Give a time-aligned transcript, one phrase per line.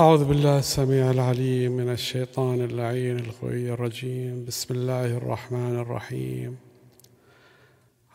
[0.00, 4.44] أعوذ بالله السميع العليم من الشيطان اللعين الخوي الرجيم.
[4.44, 6.56] بسم الله الرحمن الرحيم.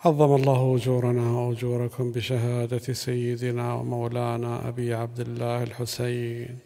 [0.06, 6.58] عظم الله أجورنا وأجوركم بشهادة سيدنا ومولانا أبي عبد الله الحسين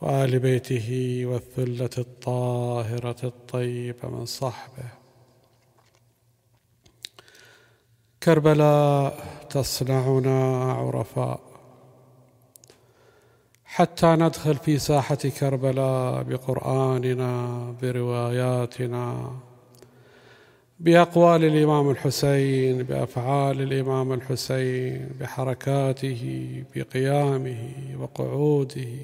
[0.00, 4.88] وآل بيته والثلة الطاهرة الطيبة من صحبه.
[8.22, 11.53] كربلاء تصنعنا عرفاء.
[13.74, 19.32] حتى ندخل في ساحة كربلاء بقرآننا برواياتنا
[20.80, 26.22] بأقوال الإمام الحسين بأفعال الإمام الحسين بحركاته
[26.74, 27.68] بقيامه
[28.00, 28.94] وقعوده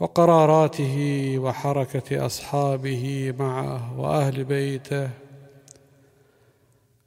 [0.00, 0.96] وقراراته
[1.38, 5.10] وحركة أصحابه معه وأهل بيته.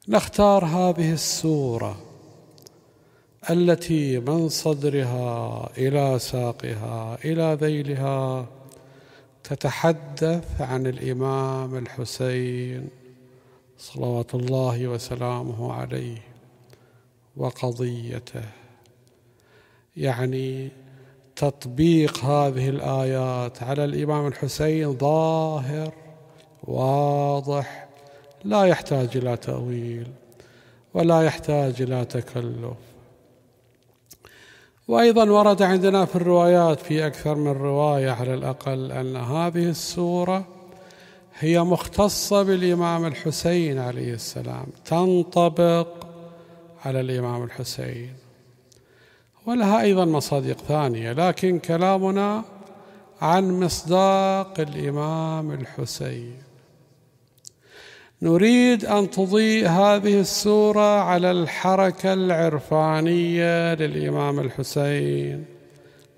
[0.08, 2.07] نختار هذه السورة
[3.50, 8.46] التي من صدرها إلى ساقها إلى ذيلها
[9.44, 12.88] تتحدث عن الإمام الحسين
[13.78, 16.18] صلوات الله وسلامه عليه
[17.36, 18.44] وقضيته.
[19.96, 20.70] يعني
[21.36, 25.92] تطبيق هذه الآيات على الإمام الحسين ظاهر
[26.64, 27.88] واضح
[28.44, 30.06] لا يحتاج إلى تأويل
[30.94, 32.97] ولا يحتاج إلى تكلف.
[34.88, 40.44] وأيضا ورد عندنا في الروايات في أكثر من رواية على الأقل أن هذه السورة
[41.38, 45.88] هي مختصة بالإمام الحسين عليه السلام تنطبق
[46.84, 48.12] على الإمام الحسين.
[49.46, 52.44] ولها أيضا مصادق ثانية لكن كلامنا
[53.20, 56.47] عن مصداق الإمام الحسين.
[58.22, 65.44] نريد أن تضيء هذه السورة على الحركة العرفانية للإمام الحسين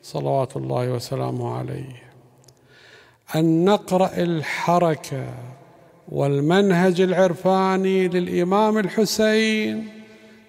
[0.03, 2.03] صلوات الله وسلامه عليه.
[3.37, 5.35] أن نقرأ الحركة
[6.09, 9.89] والمنهج العرفاني للإمام الحسين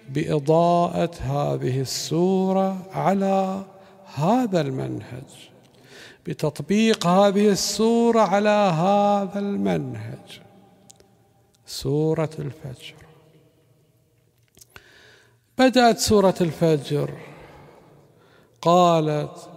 [0.08, 3.64] بإضاءة هذه السورة على
[4.14, 5.50] هذا المنهج
[6.26, 10.51] بتطبيق هذه السورة على هذا المنهج.
[11.72, 12.94] سورة الفجر.
[15.58, 17.10] بدأت سورة الفجر.
[18.62, 19.48] قالت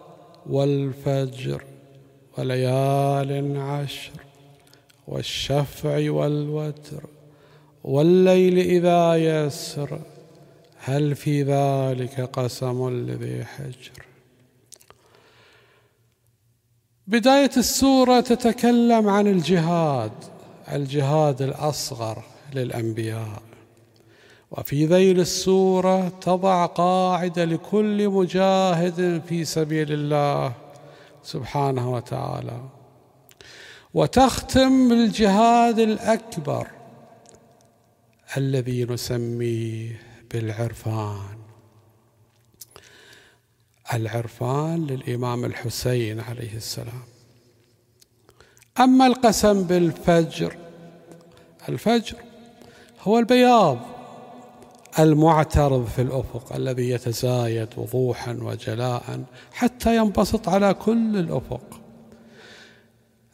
[0.45, 1.63] والفجر
[2.37, 4.11] وليال عشر
[5.07, 7.03] والشفع والوتر
[7.83, 9.99] والليل إذا يسر
[10.77, 14.05] هل في ذلك قسم لذي حجر؟
[17.07, 20.34] بداية السورة تتكلم عن الجهاد.
[20.71, 23.41] الجهاد الأصغر للأنبياء.
[24.51, 30.53] وفي ذيل السورة تضع قاعدة لكل مجاهد في سبيل الله
[31.23, 32.61] سبحانه وتعالى.
[33.93, 36.67] وتختم بالجهاد الأكبر
[38.37, 40.01] الذي نسميه
[40.31, 41.37] بالعرفان.
[43.93, 47.14] العرفان للإمام الحسين عليه السلام.
[48.79, 50.55] أما القسم بالفجر
[51.69, 52.15] الفجر
[53.01, 53.77] هو البياض
[54.99, 61.81] المعترض في الأفق الذي يتزايد وضوحا وجلاء حتى ينبسط على كل الأفق.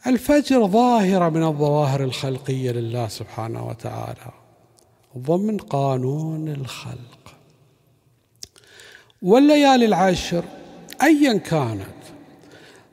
[0.06, 4.32] الفجر ظاهرة من الظواهر الخلقية لله سبحانه وتعالى
[5.18, 7.34] ضمن قانون الخلق.
[9.22, 10.44] والليالي العشر
[11.02, 12.01] أيا كانت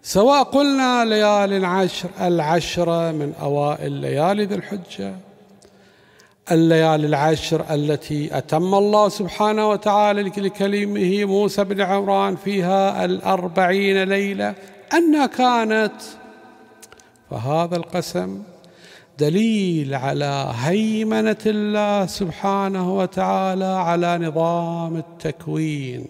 [0.10, 5.16] سواء قلنا ليال عشر العشرة من أوائل ليالي ذي الحجة.
[6.52, 14.56] الليالي العشر التي أتم الله سبحانه وتعالى لكلمه موسى بن عمران فيها الأربعين ليلة
[14.94, 16.02] أنها كانت.
[17.30, 18.44] فهذا القسم
[19.20, 26.06] دليل على هيمنة الله سبحانه وتعالى على نظام التكوين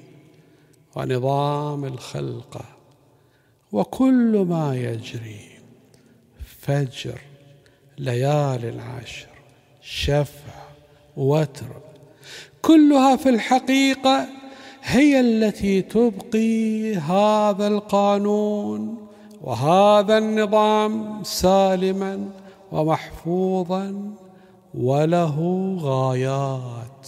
[0.96, 2.79] ونظام الخلقه
[3.72, 5.50] وكل ما يجري.
[6.62, 7.22] فجر
[7.98, 9.28] ليال عشر
[9.82, 10.54] شفع
[11.18, 11.82] وتر
[12.62, 14.28] كلها في الحقيقة
[14.84, 19.08] هي التي تبقي هذا القانون
[19.42, 22.30] وهذا النظام سالما
[22.72, 24.14] ومحفوظا
[24.74, 25.38] وله
[25.80, 27.08] غايات.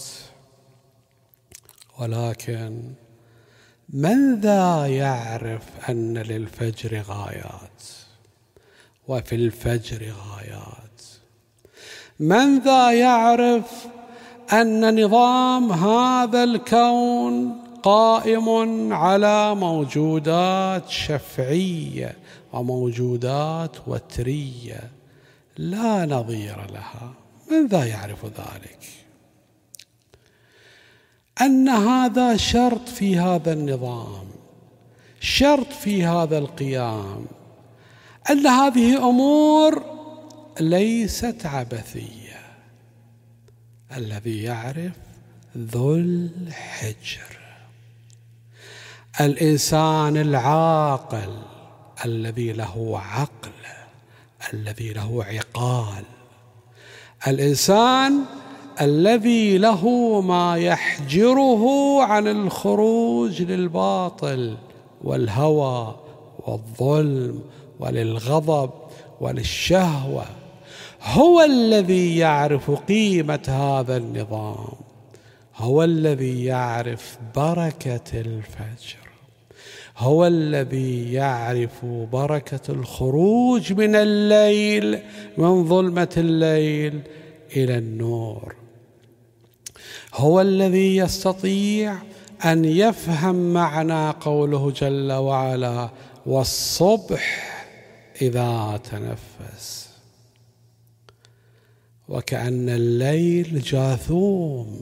[1.98, 2.82] ولكن
[3.92, 7.82] من ذا يعرف أن للفجر غايات؟
[9.08, 11.02] وفي الفجر غايات.
[12.20, 13.86] من ذا يعرف
[14.52, 18.48] أن نظام هذا الكون قائم
[18.92, 22.16] على موجودات شفعية
[22.52, 24.90] وموجودات وترية؟
[25.56, 27.12] لا نظير لها.
[27.50, 28.78] من ذا يعرف ذلك؟
[31.42, 34.28] أن هذا شرط في هذا النظام
[35.20, 37.26] شرط في هذا القيام
[38.30, 39.84] أن هذه امور
[40.60, 42.42] ليست عبثية.
[43.96, 44.92] الذي يعرف
[45.58, 47.38] ذو الحجر.
[49.20, 51.42] الإنسان العاقل
[52.04, 53.50] الذي له عقل
[54.54, 56.04] الذي له عقال.
[57.26, 58.24] الإنسان
[58.84, 59.88] الذي له
[60.20, 61.64] ما يحجره
[62.02, 64.56] عن الخروج للباطل
[65.04, 65.94] والهوى
[66.46, 67.40] والظلم
[67.80, 68.70] وللغضب
[69.20, 70.24] وللشهوة
[71.02, 74.74] هو الذي يعرف قيمة هذا النظام
[75.56, 79.02] هو الذي يعرف بركة الفجر
[79.98, 84.98] هو الذي يعرف بركة الخروج من الليل
[85.38, 87.00] من ظلمة الليل
[87.56, 88.61] إلى النور.
[90.14, 91.96] هو الذي يستطيع
[92.44, 95.88] أن يفهم معنى قوله جل وعلا
[96.26, 97.52] والصبح
[98.22, 99.88] إذا تنفس.
[102.08, 104.80] وكأن الليل جاثوم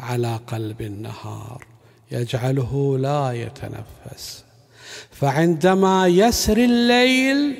[0.00, 1.66] على قلب النهار
[2.12, 4.44] يجعله لا يتنفس.
[5.10, 7.54] فعندما يسر الليل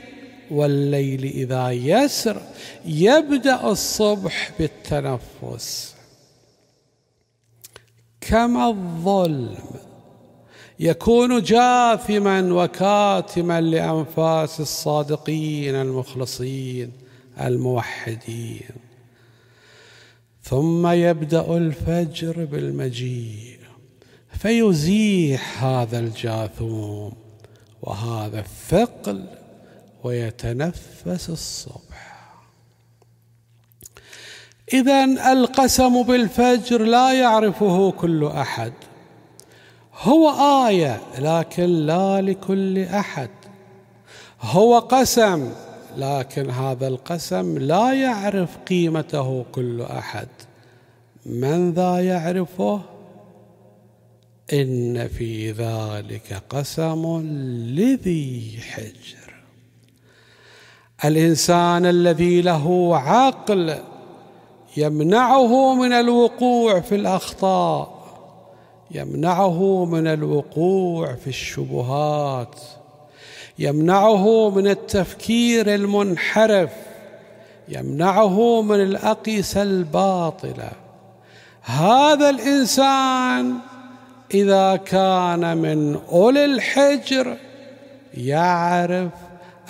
[0.51, 2.43] والليل إذا يسر
[2.87, 5.95] يبدأ الصبح بالتنفس.
[8.31, 9.59] كما الظلم
[10.81, 16.93] يكون جاثما وكاتما لأنفاس الصادقين المخلصين
[17.41, 18.71] الموحدين.
[20.43, 23.59] ثم يبدأ الفجر بالمجيء
[24.39, 27.13] فيزيح هذا الجاثوم
[27.83, 29.27] وهذا الثقل
[30.05, 32.10] ويتنفس الصبح.
[34.73, 38.73] اذا القسم بالفجر لا يعرفه كل أحد.
[40.03, 40.31] هو
[40.69, 43.31] آية لكن لا لكل أحد.
[44.41, 45.53] هو قسم
[45.97, 50.29] لكن هذا القسم لا يعرف قيمته كل أحد.
[51.27, 52.81] من ذا يعرفه؟
[54.53, 57.21] إن في ذلك قسم
[57.77, 59.35] لذي حجر.
[61.05, 63.79] الإنسان الذي له عقل
[64.77, 68.01] يمنعه من الوقوع في الأخطاء
[68.91, 72.55] يمنعه من الوقوع في الشبهات
[73.59, 76.71] يمنعه من التفكير المنحرف
[77.69, 80.71] يمنعه من الاقيسه الباطله
[81.63, 83.55] هذا الإنسان
[84.35, 87.37] إذا كان من أولي الحجر
[88.15, 89.11] يعرف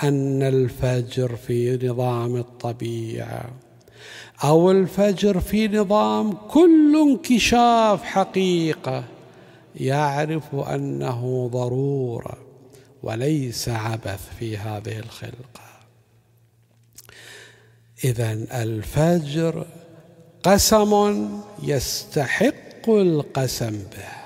[0.02, 3.44] أن الفجر في نظام الطبيعة.
[4.44, 9.04] أو الفجر في نظام كل انكشاف حقيقة
[9.76, 12.38] يعرف أنه ضرورة
[13.02, 15.70] وليس عبث في هذه الخلقة.
[18.04, 18.32] اذا
[18.62, 19.66] الفجر
[20.42, 21.28] قسم
[21.62, 24.20] يستحق القسم به.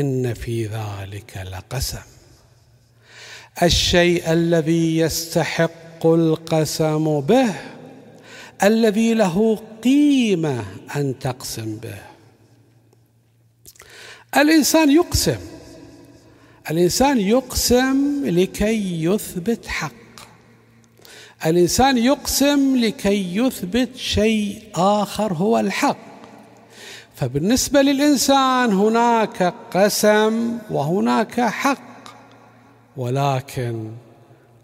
[0.00, 2.02] إن في ذلك لقسم.
[3.62, 7.54] الشيء الذي يستحق القسم به
[8.62, 10.64] الذي له قيمة
[10.96, 11.98] أن تقسم به.
[14.36, 15.40] الإنسان يقسم.
[16.70, 19.92] الإنسان يقسم لكي يثبت حق.
[21.46, 26.10] الإنسان يقسم لكي يثبت شيء آخر هو الحق.
[27.14, 31.90] فبالنسبة للإنسان هناك قسم وهناك حق.
[32.96, 33.90] ولكن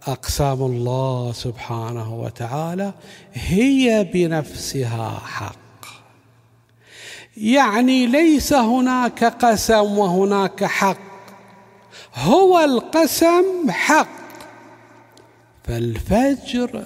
[0.06, 2.92] أقسام الله سبحانه وتعالى
[3.32, 5.56] هي بنفسها حق.
[7.36, 10.98] يعني ليس هناك قسم وهناك حق.
[12.14, 14.08] هو القسم حق.
[15.64, 16.84] فالفجر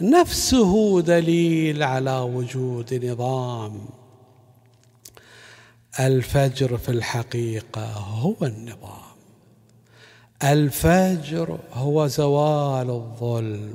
[0.00, 3.88] نفسه دليل على وجود نظام.
[6.00, 9.05] الفجر في الحقيقة هو النظام.
[10.42, 13.74] الفجر هو زوال الظلم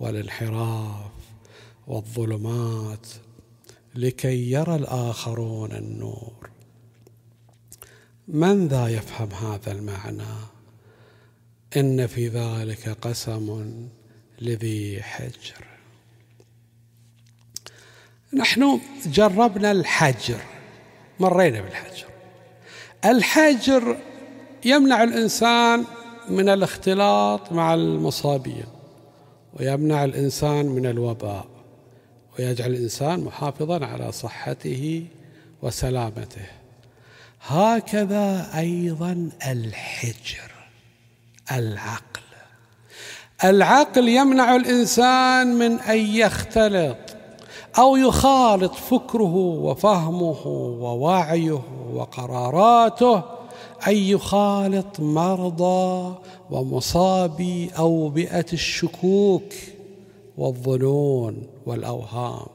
[0.00, 1.10] والانحراف
[1.86, 3.06] والظلمات
[3.94, 6.50] لكي يرى الآخرون النور.
[8.28, 10.36] من ذا يفهم هذا المعنى؟
[11.76, 13.88] إن في ذلك قسم
[14.40, 15.66] لذي حجر.
[18.32, 20.40] نحن جربنا الحجر
[21.20, 22.06] مرينا بالحجر.
[23.04, 23.96] الحجر
[24.66, 25.84] يمنع الإنسان
[26.28, 28.64] من الاختلاط مع المصابين
[29.60, 31.46] ويمنع الإنسان من الوباء
[32.38, 35.06] ويجعل الإنسان محافظا على صحته
[35.62, 36.46] وسلامته.
[37.46, 40.50] هكذا أيضا الحجر
[41.52, 42.20] العقل.
[43.44, 46.98] العقل يمنع الإنسان من أن يختلط
[47.78, 50.46] أو يخالط فكره وفهمه
[50.80, 53.35] ووعيه وقراراته
[53.88, 56.14] أن يخالط مرضى
[56.50, 59.52] ومصابي أوبئة الشكوك
[60.38, 62.46] والظنون والأوهام.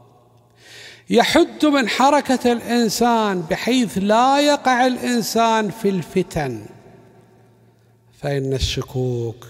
[1.10, 6.66] يحد من حركة الإنسان بحيث لا يقع الإنسان في الفتن
[8.20, 9.48] فإن الشكوك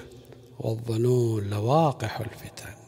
[0.60, 2.81] والظنون لواقح الفتن.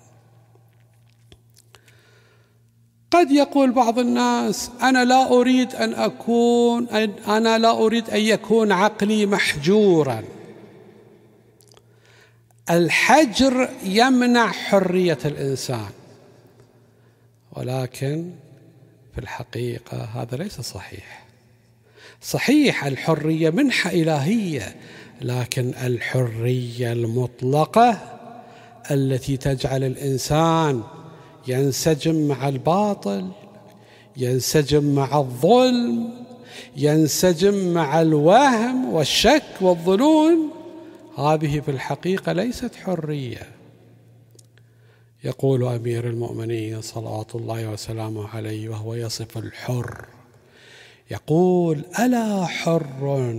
[3.13, 6.87] قد يقول بعض الناس أنا لا أريد أن أكون
[7.27, 10.23] أنا لا أريد أن يكون عقلي محجورا.
[12.69, 15.89] الحجر يمنع حرية الإنسان
[17.51, 18.31] ولكن
[19.13, 21.23] في الحقيقة هذا ليس صحيح.
[22.21, 24.75] صحيح الحرية منحة إلهية
[25.21, 27.97] لكن الحرية المطلقة
[28.91, 30.83] التي تجعل الإنسان
[31.47, 33.31] ينسجم مع الباطل
[34.17, 36.09] ينسجم مع الظلم
[36.77, 40.49] ينسجم مع الوهم والشك والظنون.
[41.17, 43.51] هذه في الحقيقة ليست حرية.
[45.23, 50.05] يقول أمير المؤمنين صلوات الله وسلامه عليه وهو يصف الحر.
[51.11, 53.35] يقول ألا حر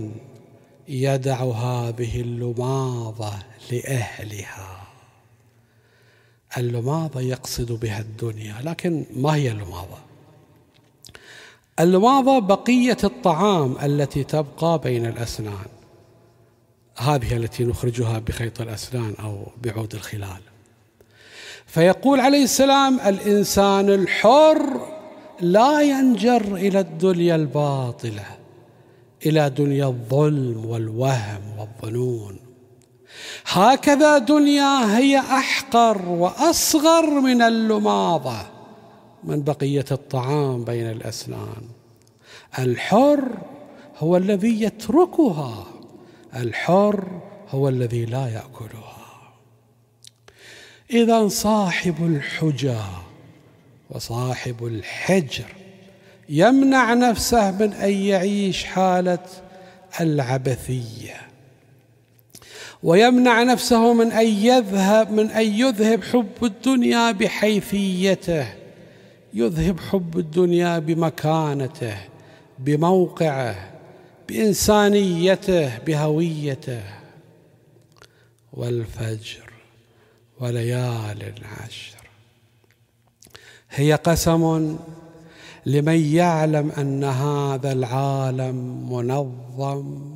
[0.87, 3.33] يدع هذه اللماضة
[3.71, 4.85] لأهلها؟
[6.57, 9.97] اللماضة يقصد بها الدنيا لكن ما هي اللماضة؟
[11.79, 15.65] اللماضة بقية الطعام التي تبقى بين الأسنان.
[16.97, 20.41] هذه التي نخرجها بخيط الأسنان أو بعود الخلال.
[21.65, 24.87] فيقول عليه السلام الإنسان الحر
[25.41, 28.25] لا ينجر إلى الدنيا الباطلة
[29.25, 32.44] إلى دنيا الظلم والوهم والظنون.
[33.45, 38.37] هكذا دنيا هي أحقر وأصغر من اللماضة
[39.23, 41.61] من بقية الطعام بين الأسنان.
[42.59, 43.37] الحر
[43.97, 45.67] هو الذي يتركها
[46.35, 48.95] الحر هو الذي لا يأكلها.
[50.91, 52.81] إذا صاحب الحجى
[53.89, 55.45] وصاحب الحجر
[56.29, 59.25] يمنع نفسه من أن يعيش حالة
[60.01, 61.21] العبثية.
[62.85, 68.47] ويمنع نفسه من أن يذهب من أن يذهب حب الدنيا بحيثيته.
[69.33, 71.97] يذهب حب الدنيا بمكانته
[72.59, 73.55] بموقعه
[74.29, 76.83] بإنسانيته بهويته.
[78.53, 79.49] والفجر
[80.39, 81.97] وليال عشر.
[83.69, 84.77] هي قسم
[85.65, 90.15] لمن يعلم أن هذا العالم منظم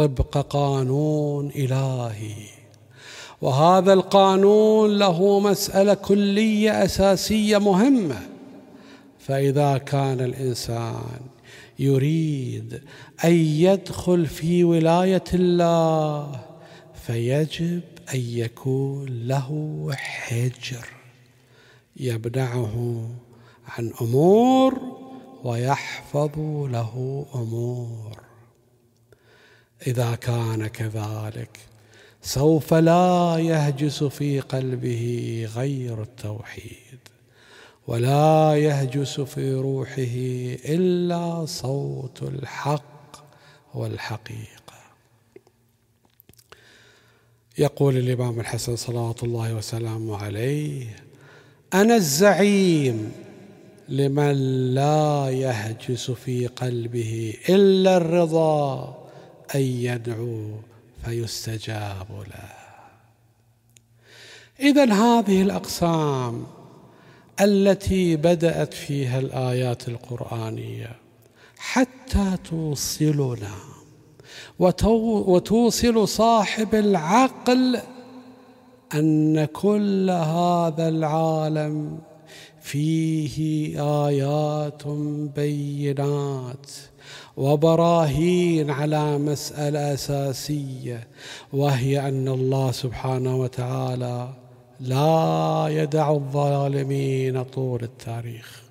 [0.00, 2.34] طبق قانون إلهي.
[3.40, 8.20] وهذا القانون له مسألة كلية أساسية مهمة.
[9.18, 11.20] فإذا كان الإنسان
[11.78, 12.82] يريد
[13.24, 13.32] أن
[13.66, 16.40] يدخل في ولاية الله
[16.94, 17.80] فيجب
[18.14, 20.86] أن يكون له حجر
[21.96, 23.06] يمنعه
[23.68, 24.74] عن أمور
[25.44, 26.38] ويحفظ
[26.76, 28.29] له أمور.
[29.86, 31.58] إذا كان كذلك.
[32.22, 36.98] سوف لا يهجس في قلبه غير التوحيد
[37.86, 40.16] ولا يهجس في روحه
[40.74, 43.24] إلا صوت الحق
[43.74, 44.60] والحقيقة.
[47.58, 50.86] يقول الإمام الحسن صلوات الله وسلامه عليه
[51.74, 53.12] أنا الزعيم
[53.88, 54.32] لمن
[54.74, 58.99] لا يهجس في قلبه إلا الرضا
[59.54, 60.50] أن يدعو
[61.04, 62.60] فيستجاب له.
[64.60, 66.46] إذا هذه الأقسام
[67.40, 70.96] التي بدأت فيها الآيات القرآنية
[71.58, 73.54] حتى توصلنا
[74.58, 77.80] وتوصل صاحب العقل
[78.94, 81.98] أن كل هذا العالم
[82.60, 83.76] فيه
[84.06, 84.86] آيات
[85.36, 86.66] بينات.
[87.40, 91.08] وبراهين على مسألة أساسية
[91.52, 94.28] وهي أن الله سبحانه وتعالى
[94.80, 98.62] لا يدع الظالمين طول التاريخ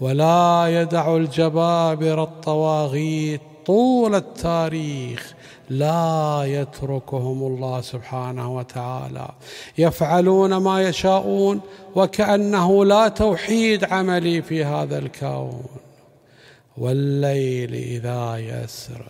[0.00, 5.34] ولا يدع الجبابرة الطواغيت طول التاريخ
[5.68, 9.28] لا يتركهم الله سبحانه وتعالى.
[9.78, 11.60] يفعلون ما يشاءون
[11.94, 15.62] وكأنه لا توحيد عملي في هذا الكون.
[16.78, 19.04] والليل إذا يسر.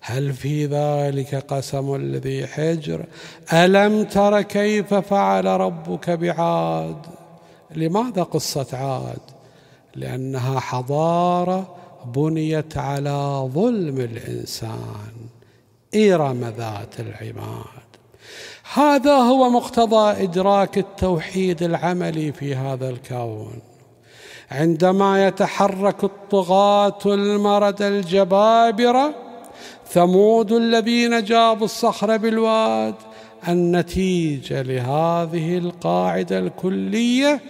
[0.00, 3.04] هل في ذلك قسم الذي حجر؟
[3.52, 6.96] ألم تر كيف فعل ربك بعاد؟
[7.70, 9.20] لماذا قصه عاد؟
[9.94, 15.12] لأنها حضارة بنيت على ظلم الإنسان
[15.94, 17.86] إرم ذات العماد.
[18.74, 23.60] هذا هو مقتضى إدراك التوحيد العملي في هذا الكون.
[24.50, 29.14] عندما يتحرك الطغاة المرد الجبابرة
[29.88, 32.94] ثمود الذين جابوا الصخر بالواد
[33.48, 37.40] النتيجة لهذه القاعدة الكلية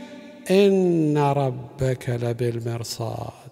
[0.50, 3.46] إن ربك لبالمرصاد.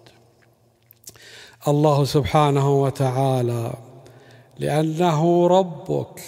[1.67, 3.73] الله سبحانه وتعالى
[4.59, 6.21] لأنه ربك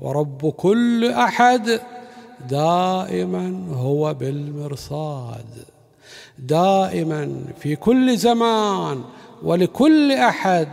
[0.00, 1.80] ورب كل أحد
[2.48, 5.73] دائما هو بالمرصاد.
[6.38, 9.04] دائما في كل زمان
[9.42, 10.68] ولكل أحد.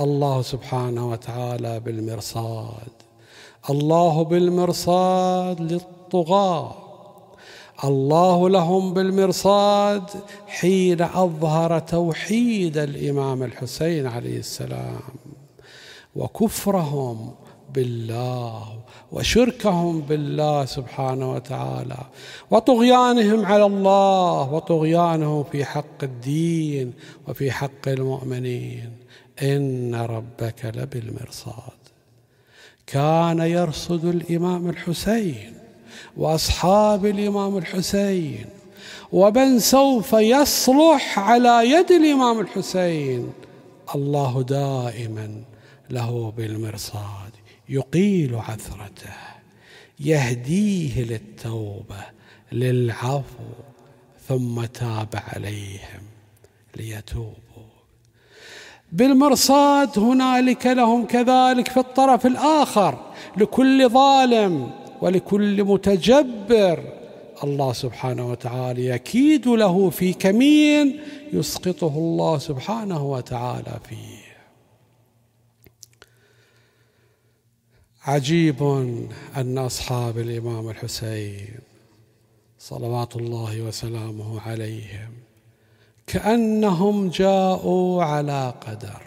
[0.00, 2.92] الله سبحانه وتعالى بالمرصاد.
[3.70, 6.74] الله بالمرصاد للطغاة.
[7.84, 10.02] الله لهم بالمرصاد
[10.46, 15.00] حين أظهر توحيد الإمام الحسين عليه السلام.
[16.16, 17.34] وكفرهم
[17.74, 18.78] بالله
[19.12, 21.98] وشركهم بالله سبحانه وتعالى
[22.50, 26.92] وطغيانهم على الله وطغيانهم في حق الدين
[27.28, 28.92] وفي حق المؤمنين.
[29.42, 31.78] إن ربك لبالمرصاد.
[32.86, 35.54] كان يرصد الإمام الحسين
[36.16, 38.46] وأصحاب الإمام الحسين
[39.12, 43.32] ومن سوف يصلح على يد الإمام الحسين
[43.94, 45.42] الله دائما
[45.90, 47.32] له بالمرصاد.
[47.68, 49.14] يقيل عثرته
[50.00, 52.02] يهديه للتوبة
[52.52, 53.44] للعفو
[54.28, 56.02] ثم تاب عليهم
[56.76, 57.34] ليتوبوا.
[58.92, 62.98] بالمرصاد هنالك لهم كذلك في الطرف الآخر
[63.36, 66.92] لكل ظالم ولكل متجبر.
[67.44, 71.00] الله سبحانه وتعالى يكيد له في كمين
[71.32, 74.27] يسقطه الله سبحانه وتعالى فيه.
[78.08, 78.62] عجيب
[79.36, 81.58] أن أصحاب الإمام الحسين
[82.58, 85.12] صلوات الله وسلامه عليهم
[86.06, 89.02] كأنهم جاءوا على قدر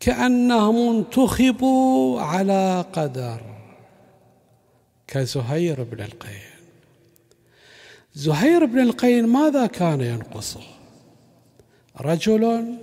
[0.00, 3.40] كأنهم انتخبوا على قدر.
[5.06, 6.56] كزهير بن القين
[8.14, 10.62] زهير بن القين ماذا كان ينقصه؟
[12.00, 12.74] رجل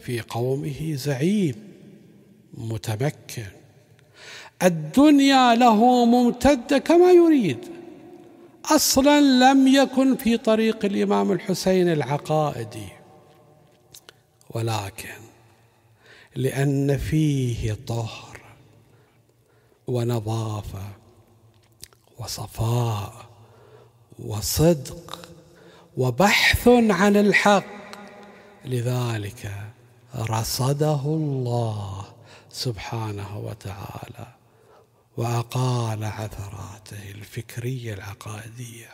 [0.00, 1.54] في قومه زعيم
[2.54, 3.57] متمكن.
[4.62, 7.58] الدنيا له ممتده كما يريد.
[8.64, 12.88] أصلا لم يكن في طريق الإمام الحسين العقائدي.
[14.50, 15.18] ولكن
[16.34, 18.40] لأن فيه طهر
[19.86, 20.82] ونظافة
[22.18, 23.12] وصفاء
[24.18, 25.28] وصدق
[25.96, 27.64] وبحث عن الحق
[28.64, 29.52] لذلك
[30.16, 32.04] رصده الله
[32.50, 34.37] سبحانه وتعالى.
[35.18, 38.88] وأقال عثراته الفكرية العقائدية.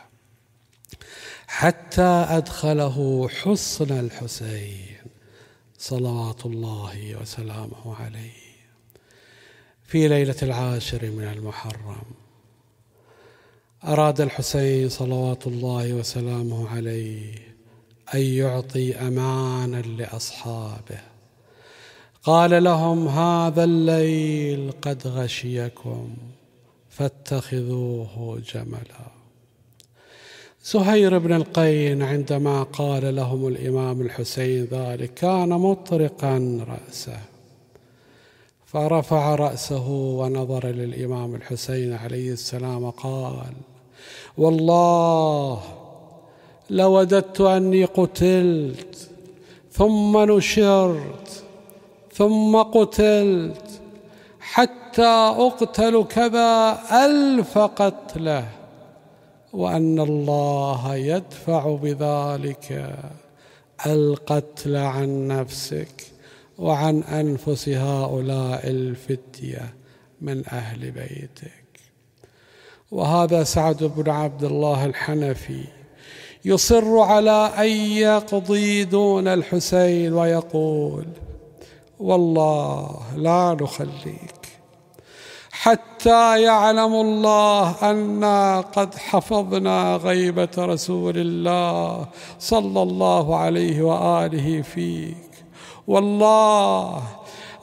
[1.47, 4.97] حتى أدخله حصن الحسين
[5.77, 8.45] صلوات الله وسلامه عليه
[9.83, 12.03] في ليلة العاشر من المحرم.
[13.83, 17.35] أراد الحسين صلوات الله وسلامه عليه
[18.13, 21.14] أن يعطي أمانا لأصحابه
[22.25, 26.07] قال لهم هذا الليل قد غشيكم
[26.89, 29.05] فاتخذوه جملا.
[30.63, 37.19] زهير بن القين عندما قال لهم الإمام الحسين ذلك كان مطرقا رأسه.
[38.65, 43.53] فرفع رأسه ونظر للإمام الحسين عليه السلام قال
[44.37, 45.61] والله
[46.69, 49.09] لوددت أني قتلت
[49.71, 51.44] ثم نشرت
[52.15, 53.81] ثم قتلت
[54.39, 58.47] حتى اقتل كذا ألف قتلة
[59.53, 62.95] وأن الله يدفع بذلك
[63.85, 66.03] القتل عن نفسك
[66.57, 69.73] وعن أنفس هؤلاء الفتية
[70.21, 71.65] من أهل بيتك.
[72.91, 75.63] وهذا سعد بن عبد الله الحنفي
[76.45, 81.05] يصر على أن يقضي دون الحسين ويقول
[81.99, 84.45] والله لا نخليك.
[85.51, 92.05] حتى يعلم الله أنا قد حفظنا غيبة رسول الله
[92.39, 95.17] صلى الله عليه وآله فيك.
[95.87, 97.01] والله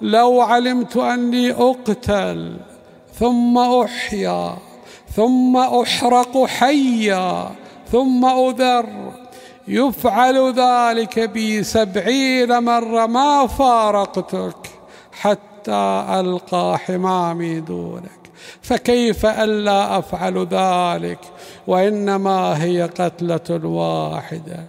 [0.01, 2.57] لو علمت أني أقتل
[3.15, 4.57] ثم أحيا
[5.17, 7.51] ثم أحرق حيا
[7.93, 8.87] ثم أذر
[9.69, 14.57] يفعل ذلك بي سبعين مرة ما فارقتك
[15.13, 18.23] حتى ألقى حمامي دونك.
[18.63, 21.19] فكيف ألا أفعل ذلك؟
[21.67, 24.67] وإنما هي قتلة واحدة.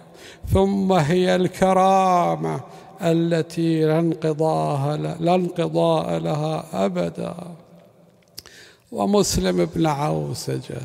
[0.52, 2.60] ثم هي الكرامة
[3.02, 7.34] التي لا انقضاء لا انقضاء لها أبدا.
[8.92, 10.80] ومسلم بن عوسجة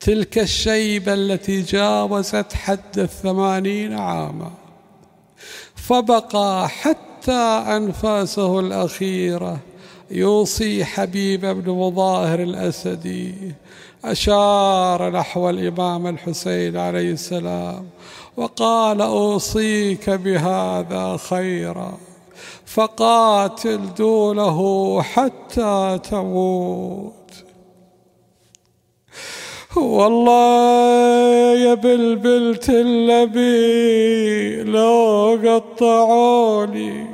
[0.00, 4.50] تلك الشيبة التي جاوزت حد الثمانين عاما
[5.74, 7.32] فبقى حتى
[7.76, 9.58] أنفاسه الأخيرة
[10.10, 13.34] يوصي حبيب بن مظاهر الأسدي
[14.04, 17.86] أشار نحو الإمام الحسين عليه السلام
[18.36, 21.98] وقال أوصيك بهذا خيرا
[22.66, 27.25] فقاتل دونه حتى تموت.
[29.76, 37.06] والله يا بلبلة اللبي لو قطعوني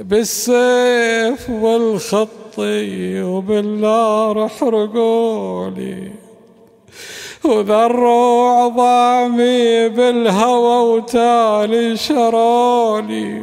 [0.00, 6.12] بالسيف والخطي وبالنار احرقوني
[7.44, 13.42] وذروا عظامي بالهوى وتالي شروني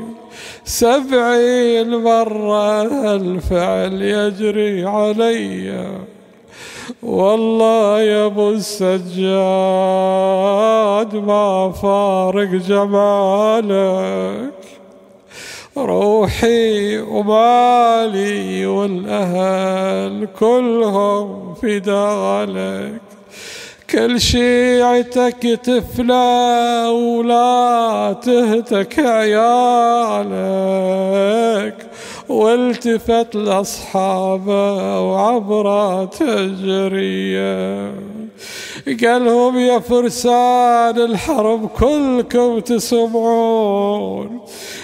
[0.65, 2.81] سبعين مرة
[3.15, 6.14] الفعل يجري علي.
[7.03, 9.15] والله يا أبو السجاد
[11.15, 14.51] ما فارق جمالك
[15.77, 23.01] روحي ومالي والأهل كلهم في دغلك
[23.89, 29.45] كل شيعتك تفلى ولا تهتك عيالك
[32.29, 37.93] والتفت لاصحابه وعبره تجرية.
[39.03, 44.39] قالهم يا فرسان الحرب كلكم تسمعون.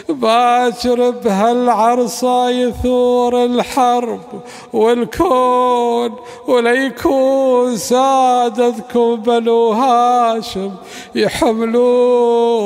[0.09, 4.19] باكر بهالعرصة يثور الحرب
[4.73, 6.11] والكون
[6.47, 10.71] وليكون سادتكم بنو هاشم
[11.15, 12.61] يحملون.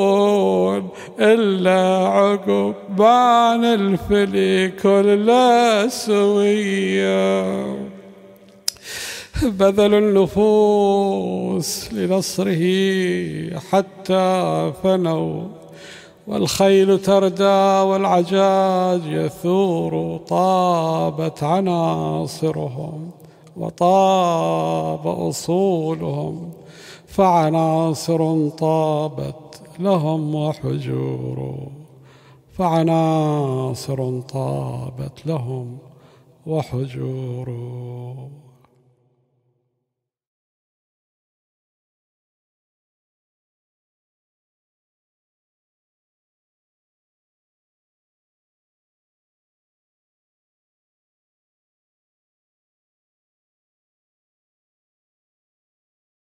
[1.19, 5.31] إلا عقب ما نلفلي كل
[5.91, 7.94] سويه
[9.59, 12.63] بذلوا النفوس لنصره
[13.59, 15.41] حتى فنوا
[16.27, 23.11] والخيل تردى والعجاج يثور طابت عناصرهم
[23.57, 26.51] وطاب أصولهم
[27.07, 31.57] فعناصر طابت لهم وحجور
[32.53, 35.77] فعناصر طابت لهم
[36.47, 37.49] وحجور.